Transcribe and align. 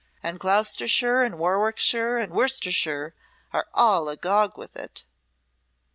And 0.23 0.39
Gloucestershire 0.39 1.21
and 1.21 1.37
Warwickshire 1.37 2.17
and 2.17 2.33
Worcestershire 2.33 3.13
are 3.53 3.67
all 3.71 4.09
agog 4.09 4.57
with 4.57 4.75
it!" 4.75 5.03